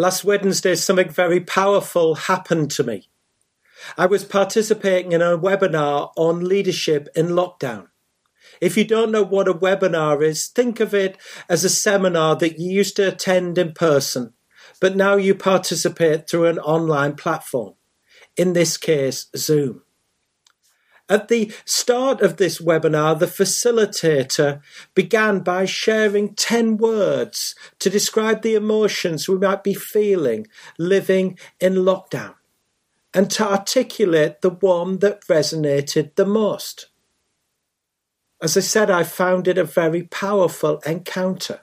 [0.00, 3.08] Last Wednesday, something very powerful happened to me.
[3.96, 7.88] I was participating in a webinar on leadership in lockdown.
[8.60, 12.60] If you don't know what a webinar is, think of it as a seminar that
[12.60, 14.34] you used to attend in person,
[14.80, 17.74] but now you participate through an online platform.
[18.36, 19.82] In this case, Zoom.
[21.10, 24.60] At the start of this webinar, the facilitator
[24.94, 30.46] began by sharing 10 words to describe the emotions we might be feeling
[30.78, 32.34] living in lockdown
[33.14, 36.88] and to articulate the one that resonated the most.
[38.42, 41.62] As I said, I found it a very powerful encounter.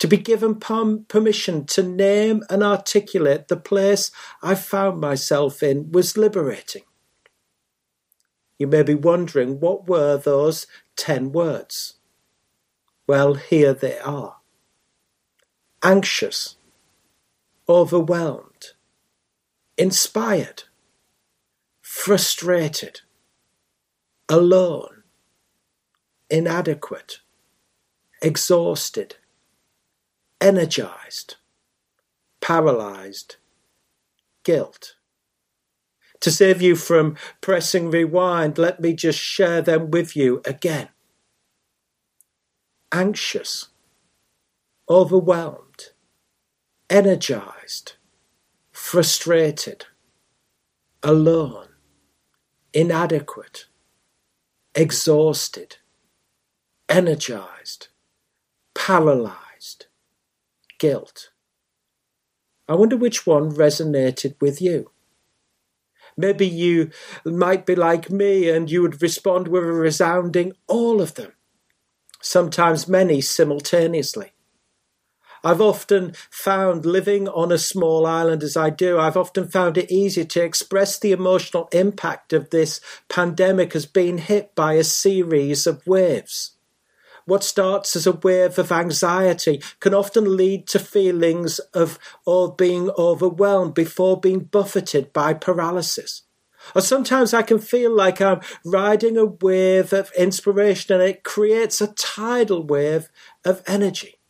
[0.00, 4.10] To be given permission to name and articulate the place
[4.42, 6.82] I found myself in was liberating.
[8.58, 11.94] You may be wondering what were those ten words?
[13.06, 14.36] Well, here they are
[15.82, 16.56] anxious,
[17.68, 18.72] overwhelmed,
[19.78, 20.64] inspired,
[21.80, 23.02] frustrated,
[24.28, 25.04] alone,
[26.28, 27.20] inadequate,
[28.20, 29.14] exhausted,
[30.40, 31.36] energized,
[32.40, 33.36] paralyzed,
[34.42, 34.95] guilt.
[36.20, 40.88] To save you from pressing rewind, let me just share them with you again.
[42.92, 43.68] Anxious,
[44.88, 45.90] overwhelmed,
[46.88, 47.94] energized,
[48.72, 49.86] frustrated,
[51.02, 51.68] alone,
[52.72, 53.66] inadequate,
[54.74, 55.76] exhausted,
[56.88, 57.88] energized,
[58.74, 59.86] paralyzed,
[60.78, 61.30] guilt.
[62.68, 64.90] I wonder which one resonated with you.
[66.16, 66.90] Maybe you
[67.24, 71.32] might be like me and you would respond with a resounding all of them,
[72.20, 74.32] sometimes many simultaneously.
[75.44, 79.92] I've often found living on a small island as I do, I've often found it
[79.92, 85.66] easy to express the emotional impact of this pandemic as being hit by a series
[85.66, 86.55] of waves.
[87.26, 92.88] What starts as a wave of anxiety can often lead to feelings of or being
[92.96, 96.22] overwhelmed before being buffeted by paralysis.
[96.74, 101.80] Or sometimes I can feel like I'm riding a wave of inspiration and it creates
[101.80, 103.08] a tidal wave
[103.44, 104.20] of energy.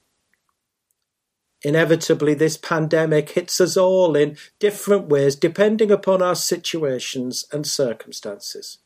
[1.62, 8.78] Inevitably, this pandemic hits us all in different ways depending upon our situations and circumstances.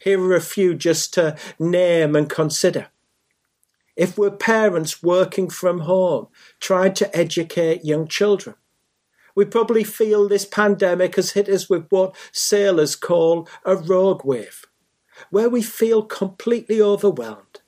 [0.00, 2.88] Here are a few just to name and consider
[3.96, 6.28] if we're parents working from home,
[6.60, 8.56] trying to educate young children.
[9.34, 14.64] We probably feel this pandemic has hit us with what sailors call a rogue wave,
[15.30, 17.60] where we feel completely overwhelmed,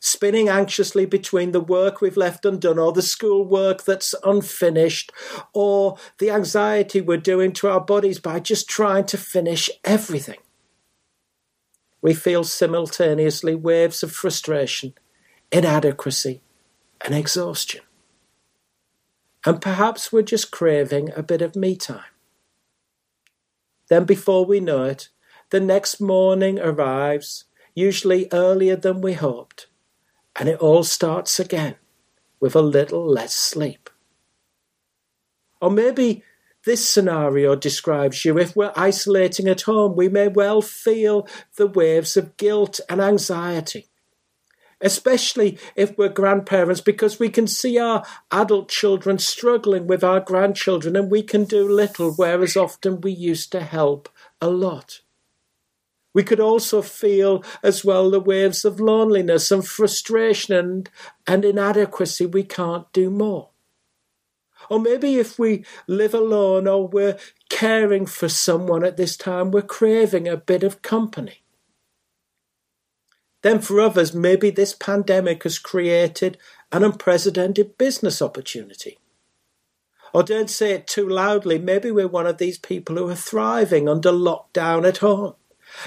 [0.00, 5.12] spinning anxiously between the work we've left undone or the school work that's unfinished
[5.52, 10.38] or the anxiety we're doing to our bodies by just trying to finish everything.
[12.00, 14.94] We feel simultaneously waves of frustration
[15.52, 16.40] inadequacy,
[17.04, 17.82] and exhaustion.
[19.44, 22.04] And perhaps we're just craving a bit of me time.
[23.88, 25.10] Then, before we know it,
[25.50, 29.66] the next morning arrives, usually earlier than we hoped,
[30.36, 31.74] and it all starts again
[32.40, 33.90] with a little less sleep.
[35.60, 36.24] Or maybe
[36.64, 38.38] this scenario describes you.
[38.38, 43.88] If we're isolating at home, we may well feel the waves of guilt and anxiety
[44.82, 50.96] especially if we're grandparents, because we can see our adult children struggling with our grandchildren
[50.96, 54.08] and we can do little, whereas often we used to help
[54.40, 55.00] a lot.
[56.14, 60.90] We could also feel as well the waves of loneliness and frustration and,
[61.26, 62.26] and inadequacy.
[62.26, 63.48] We can't do more.
[64.68, 69.62] Or maybe if we live alone or we're caring for someone at this time, we're
[69.62, 71.41] craving a bit of company.
[73.42, 76.38] Then for others, maybe this pandemic has created
[76.70, 78.98] an unprecedented business opportunity.
[80.14, 83.88] Or don't say it too loudly, maybe we're one of these people who are thriving
[83.88, 85.34] under lockdown at home.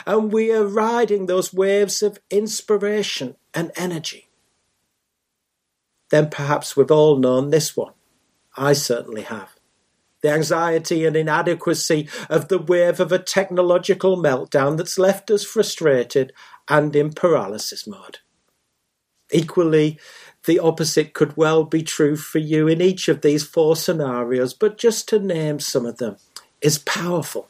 [0.05, 4.29] And we are riding those waves of inspiration and energy.
[6.09, 7.93] Then perhaps we've all known this one.
[8.57, 9.55] I certainly have.
[10.21, 16.33] The anxiety and inadequacy of the wave of a technological meltdown that's left us frustrated
[16.69, 18.19] and in paralysis mode.
[19.31, 19.99] Equally,
[20.45, 24.77] the opposite could well be true for you in each of these four scenarios, but
[24.77, 26.17] just to name some of them
[26.61, 27.49] is powerful.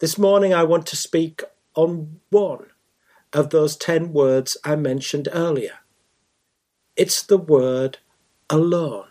[0.00, 1.42] This morning, I want to speak
[1.74, 2.66] on one
[3.32, 5.78] of those ten words I mentioned earlier.
[6.96, 7.98] It's the word
[8.50, 9.08] alone.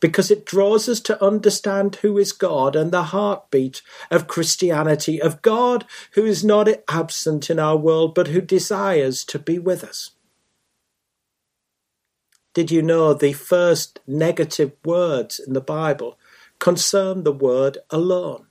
[0.00, 5.42] Because it draws us to understand who is God and the heartbeat of Christianity, of
[5.42, 10.10] God who is not absent in our world but who desires to be with us.
[12.54, 16.18] Did you know the first negative words in the Bible
[16.58, 18.46] concern the word alone?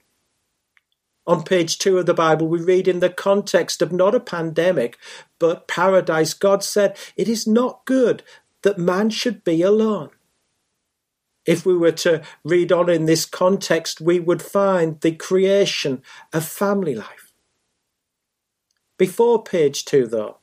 [1.27, 4.97] On page two of the Bible, we read in the context of not a pandemic,
[5.39, 8.21] but paradise, God said, It is not good
[8.61, 10.11] that man should be alone.
[11.45, 16.01] If we were to read on in this context, we would find the creation
[16.33, 17.33] of family life.
[18.97, 20.37] Before page two, though,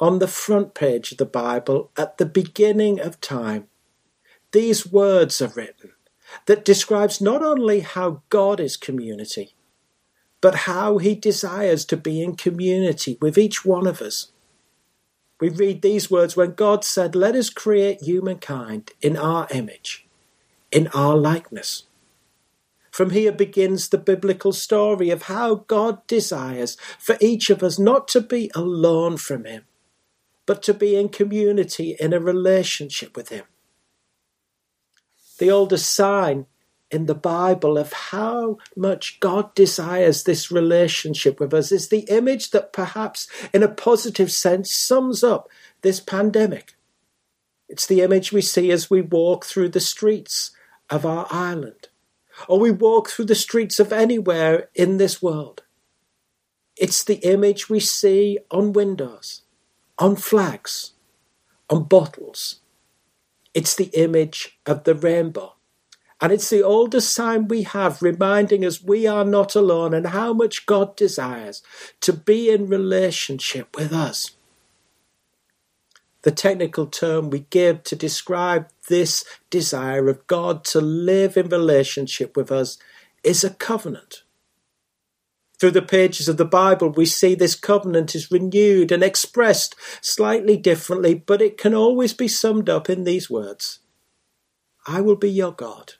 [0.00, 3.68] on the front page of the Bible at the beginning of time,
[4.52, 5.92] these words are written
[6.46, 9.54] that describes not only how God is community,
[10.40, 14.32] but how he desires to be in community with each one of us.
[15.40, 20.03] We read these words when God said, Let us create humankind in our image,
[20.74, 21.84] in our likeness.
[22.90, 28.08] From here begins the biblical story of how God desires for each of us not
[28.08, 29.64] to be alone from Him,
[30.46, 33.44] but to be in community, in a relationship with Him.
[35.38, 36.46] The oldest sign
[36.90, 42.50] in the Bible of how much God desires this relationship with us is the image
[42.50, 45.48] that perhaps, in a positive sense, sums up
[45.82, 46.74] this pandemic.
[47.68, 50.52] It's the image we see as we walk through the streets
[50.90, 51.88] of our island,
[52.48, 55.62] or we walk through the streets of anywhere in this world.
[56.76, 59.42] It's the image we see on windows
[59.98, 60.92] on flags,
[61.70, 62.60] on bottles.
[63.52, 65.54] It's the image of the rainbow.
[66.20, 70.32] And it's the oldest sign we have reminding us we are not alone and how
[70.32, 71.62] much God desires
[72.00, 74.32] to be in relationship with us.
[76.24, 82.34] The technical term we give to describe this desire of God to live in relationship
[82.34, 82.78] with us
[83.22, 84.22] is a covenant.
[85.60, 90.56] Through the pages of the Bible, we see this covenant is renewed and expressed slightly
[90.56, 93.80] differently, but it can always be summed up in these words
[94.86, 95.94] I will be your God,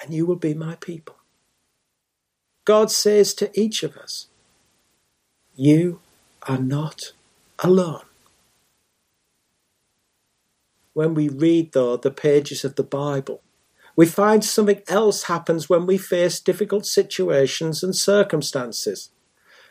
[0.00, 1.16] and you will be my people.
[2.64, 4.28] God says to each of us,
[5.56, 6.00] You
[6.44, 7.12] are not
[7.60, 8.07] alone.
[10.98, 13.40] When we read, though, the pages of the Bible,
[13.94, 19.10] we find something else happens when we face difficult situations and circumstances.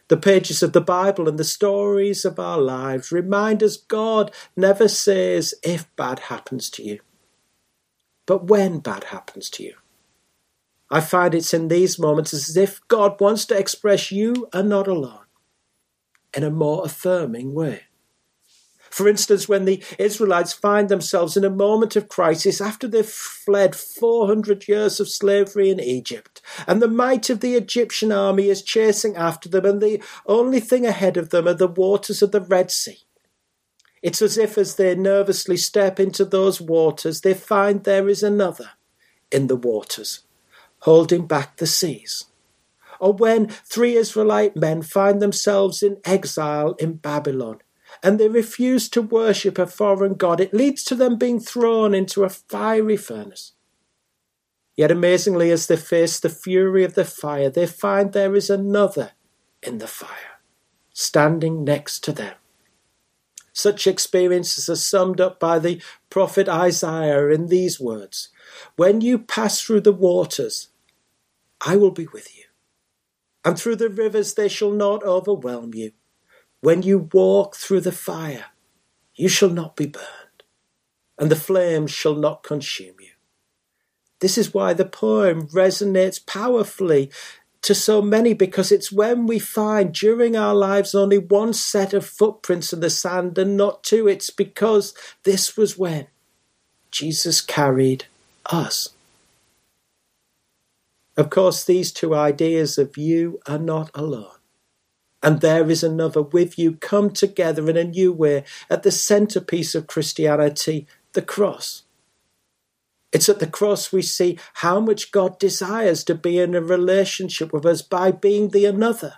[0.08, 4.88] The pages of the Bible and the stories of our lives remind us God never
[4.88, 7.02] says if bad happens to you,
[8.26, 9.74] but when bad happens to you.
[10.90, 14.88] I find it's in these moments as if God wants to express you are not
[14.88, 15.26] alone
[16.34, 17.87] in a more affirming way.
[18.90, 23.76] For instance, when the Israelites find themselves in a moment of crisis after they've fled
[23.76, 29.16] 400 years of slavery in Egypt, and the might of the Egyptian army is chasing
[29.16, 32.72] after them, and the only thing ahead of them are the waters of the Red
[32.72, 33.00] Sea.
[34.02, 38.72] It's as if, as they nervously step into those waters, they find there is another
[39.32, 40.22] in the waters,
[40.80, 42.26] holding back the seas.
[43.00, 47.60] Or when three Israelite men find themselves in exile in Babylon,
[48.04, 52.24] and they refuse to worship a foreign god, it leads to them being thrown into
[52.24, 53.54] a fiery furnace.
[54.76, 59.12] Yet amazingly, as they face the fury of the fire, they find there is another
[59.64, 60.40] in the fire,
[60.94, 62.36] standing next to them.
[63.54, 65.82] Such experiences are summed up by the
[66.12, 68.30] prophet Isaiah in these words
[68.76, 70.70] When you pass through the waters,
[71.66, 72.44] I will be with you,
[73.44, 75.94] and through the rivers they shall not overwhelm you.
[76.62, 78.46] When you walk through the fire,
[79.16, 80.44] you shall not be burned,
[81.18, 83.12] and the flames shall not consume you.
[84.20, 87.12] This is why the poem resonates powerfully
[87.62, 92.06] to so many because it's when we find during our lives only one set of
[92.06, 94.08] footprints in the sand and not two.
[94.08, 96.08] It's because this was when
[96.90, 98.06] Jesus carried
[98.48, 98.90] us.
[101.16, 104.37] Of course, these two ideas of you are not alone
[105.24, 109.76] and there is another with you come together in a new way at the centerpiece
[109.76, 111.84] of Christianity, the cross.
[113.12, 117.54] It's at the cross we see how much God desires to be in a relationship
[117.54, 119.16] with us by being the another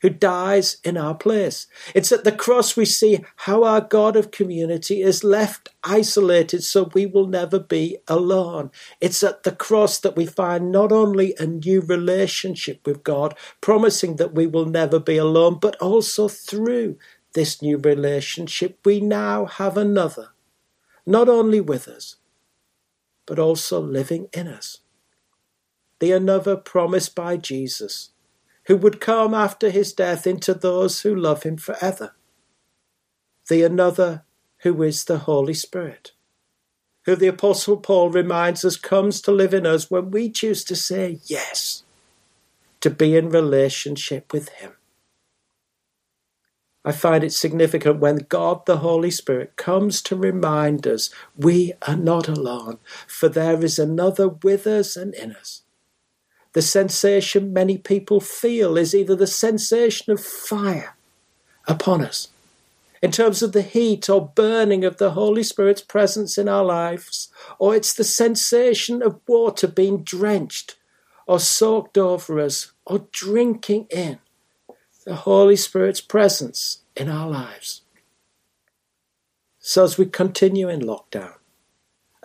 [0.00, 1.66] who dies in our place.
[1.94, 6.90] It's at the cross we see how our God of community is left isolated so
[6.94, 8.70] we will never be alone.
[9.00, 14.16] It's at the cross that we find not only a new relationship with God, promising
[14.16, 16.96] that we will never be alone, but also through
[17.34, 20.30] this new relationship, we now have another,
[21.06, 22.16] not only with us,
[23.26, 24.80] but also living in us.
[26.00, 28.10] The another promised by Jesus,
[28.68, 32.12] who would come after his death into those who love him forever.
[33.48, 34.24] The another
[34.58, 36.12] who is the Holy Spirit,
[37.06, 40.76] who the Apostle Paul reminds us comes to live in us when we choose to
[40.76, 41.84] say yes,
[42.80, 44.72] to be in relationship with him.
[46.84, 51.96] I find it significant when God the Holy Spirit comes to remind us we are
[51.96, 55.62] not alone, for there is another with us and in us.
[56.52, 60.96] The sensation many people feel is either the sensation of fire
[61.66, 62.28] upon us,
[63.02, 67.28] in terms of the heat or burning of the Holy Spirit's presence in our lives,
[67.58, 70.76] or it's the sensation of water being drenched
[71.26, 74.18] or soaked over us, or drinking in
[75.04, 77.82] the Holy Spirit's presence in our lives.
[79.58, 81.34] So, as we continue in lockdown,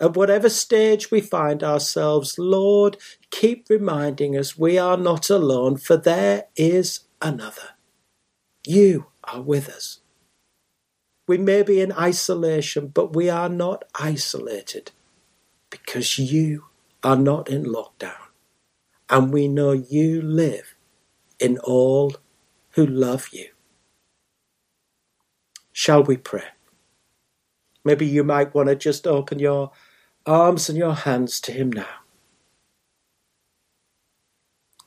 [0.00, 2.96] at whatever stage we find ourselves, Lord,
[3.30, 7.70] keep reminding us we are not alone, for there is another.
[8.66, 10.00] You are with us.
[11.26, 14.92] We may be in isolation, but we are not isolated
[15.70, 16.64] because you
[17.02, 18.16] are not in lockdown.
[19.08, 20.74] And we know you live
[21.40, 22.16] in all
[22.70, 23.48] who love you.
[25.72, 26.44] Shall we pray?
[27.84, 29.70] Maybe you might want to just open your
[30.26, 31.86] arms and your hands to Him now.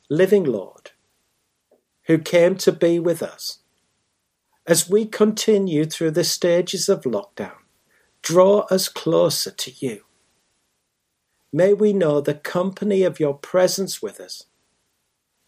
[0.09, 0.91] Living Lord,
[2.03, 3.59] who came to be with us,
[4.65, 7.55] as we continue through the stages of lockdown,
[8.21, 10.03] draw us closer to you.
[11.53, 14.45] May we know the company of your presence with us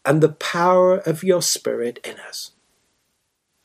[0.04, 2.52] and the power of your Spirit in us.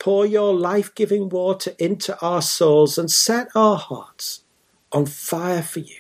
[0.06, 4.44] Pour your life giving water into our souls and set our hearts
[4.92, 5.98] on fire for you.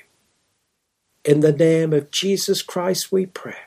[1.23, 3.64] In the name of Jesus Christ we pray.